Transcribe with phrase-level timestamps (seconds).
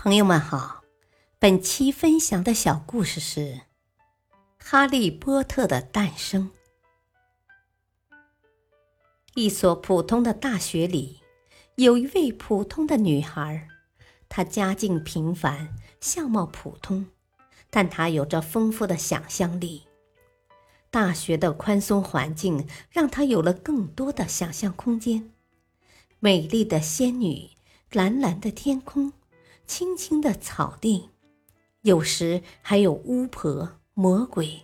[0.00, 0.84] 朋友们好，
[1.40, 3.40] 本期分享的小故事是
[4.56, 6.52] 《哈利波特的诞生》。
[9.34, 11.18] 一所普通的大学里，
[11.74, 13.66] 有一位普通的女孩，
[14.28, 17.06] 她家境平凡，相貌普通，
[17.68, 19.82] 但她有着丰富的想象力。
[20.90, 25.32] 大学的宽松环境让她有了更多的想象空间。
[26.20, 27.50] 美丽的仙女，
[27.90, 29.12] 蓝蓝的天空。
[29.68, 31.10] 青青的草地，
[31.82, 34.62] 有时还有巫婆、魔鬼。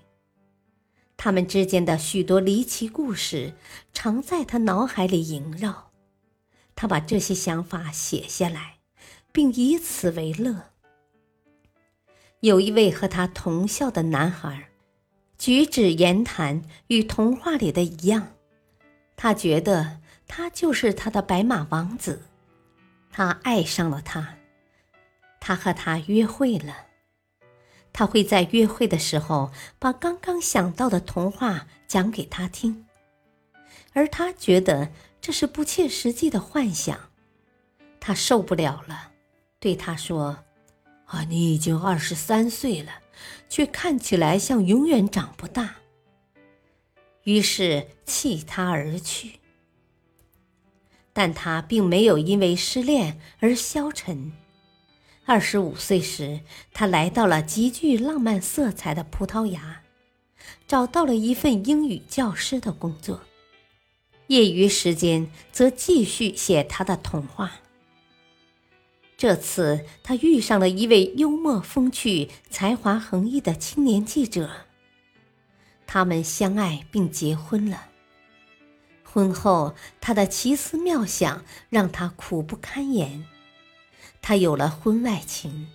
[1.18, 3.52] 他们之间的许多离奇故事，
[3.92, 5.90] 常在他脑海里萦绕。
[6.74, 8.78] 他把这些想法写下来，
[9.30, 10.70] 并以此为乐。
[12.40, 14.70] 有一位和他同校的男孩，
[15.38, 18.32] 举止言谈与童话里的一样。
[19.16, 22.22] 他觉得他就是他的白马王子，
[23.12, 24.38] 他爱上了他。
[25.46, 26.86] 他和她约会了，
[27.92, 32.86] 他会在约会的时候把刚刚想到的童话讲给他听，
[33.92, 37.10] 而他觉得这是不切实际的幻想，
[38.00, 39.12] 他受不了了，
[39.60, 40.44] 对他说
[41.04, 43.02] ：“啊，你已经二十三岁了，
[43.50, 45.74] 却看起来像永远长不大。”
[47.24, 49.40] 于是弃他而去，
[51.12, 54.32] 但他并没有因为失恋而消沉。
[55.26, 56.40] 二十五岁时，
[56.74, 59.80] 他来到了极具浪漫色彩的葡萄牙，
[60.68, 63.22] 找到了一份英语教师的工作。
[64.26, 67.52] 业余时间则继续写他的童话。
[69.16, 74.50] 这次，他遇上了一位幽默风趣、才华横溢的青年记者。
[75.86, 77.86] 他们相爱并结婚了。
[79.04, 83.24] 婚后，他的奇思妙想让他苦不堪言。
[84.26, 85.68] 他有了婚外情，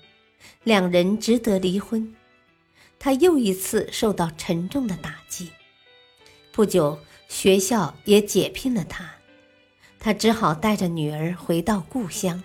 [0.64, 2.16] 两人值得离婚。
[2.98, 5.52] 他又一次受到沉重的打击。
[6.52, 9.08] 不久，学校也解聘了他，
[10.00, 12.42] 他只好带着女儿回到故乡，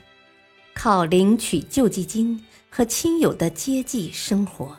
[0.75, 4.77] 靠领取救济金和亲友的接济生活。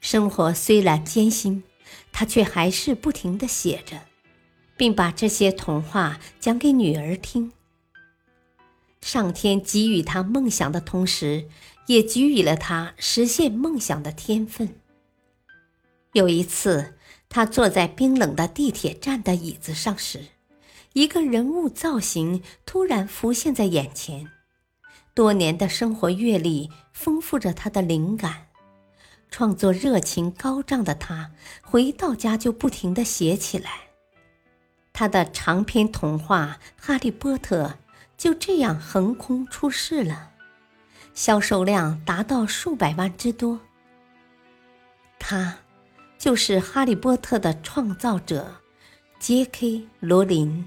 [0.00, 1.62] 生活虽然艰辛，
[2.10, 4.00] 他却还是不停的写着，
[4.78, 7.52] 并把这些童话讲给女儿听。
[9.04, 11.46] 上天给予他梦想的同时，
[11.88, 14.76] 也给予了他实现梦想的天分。
[16.14, 16.94] 有一次，
[17.28, 20.28] 他坐在冰冷的地铁站的椅子上时，
[20.94, 24.30] 一个人物造型突然浮现在眼前。
[25.12, 28.46] 多年的生活阅历丰富着他的灵感，
[29.30, 33.70] 创作热情高涨的他，回到家就不停地写起来。
[34.94, 37.66] 他的长篇童话《哈利波特》。
[38.16, 40.30] 就这样横空出世了，
[41.14, 43.60] 销售量达到数百万之多。
[45.18, 45.58] 他
[46.18, 48.56] 就是《哈利波特》的创造者
[49.18, 49.88] ，J.K.
[50.00, 50.66] 罗琳。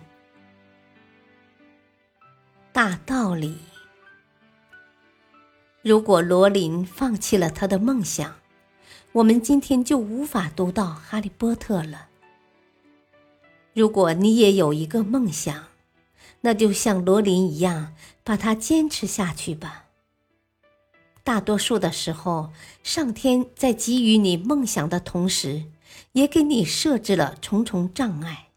[2.72, 3.58] 大道理：
[5.82, 8.36] 如果罗琳放弃了他的梦想，
[9.14, 12.10] 我们今天就无法读到《哈利波特》了。
[13.74, 15.66] 如果你也有一个梦想，
[16.42, 19.86] 那就像罗琳一样，把它坚持下去吧。
[21.24, 22.54] 大多数的时候，
[22.84, 25.66] 上天在给予你梦想的同时，
[26.14, 28.48] 也给你设置了重重障碍。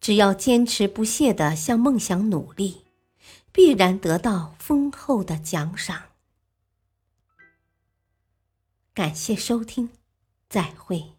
[0.00, 2.84] 只要坚持不懈的向梦想努力，
[3.52, 6.04] 必然得到丰厚的奖赏。
[8.94, 9.90] 感谢收听，
[10.48, 11.14] 再会。